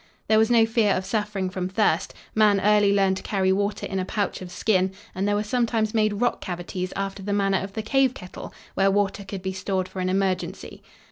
There 0.27 0.39
was 0.39 0.49
no 0.49 0.65
fear 0.65 0.95
of 0.95 1.05
suffering 1.05 1.51
from 1.51 1.69
thirst. 1.69 2.15
Man 2.33 2.59
early 2.59 2.91
learned 2.91 3.17
to 3.17 3.21
carry 3.21 3.51
water 3.51 3.85
in 3.85 3.99
a 3.99 4.03
pouch 4.03 4.41
of 4.41 4.49
skin 4.51 4.93
and 5.13 5.27
there 5.27 5.35
were 5.35 5.43
sometimes 5.43 5.93
made 5.93 6.13
rock 6.21 6.41
cavities, 6.41 6.91
after 6.95 7.21
the 7.21 7.33
manner 7.33 7.59
of 7.61 7.73
the 7.73 7.83
cave 7.83 8.15
kettle, 8.15 8.51
where 8.73 8.89
water 8.89 9.23
could 9.23 9.43
be 9.43 9.53
stored 9.53 9.87
for 9.87 9.99
an 9.99 10.09
emergency. 10.09 10.81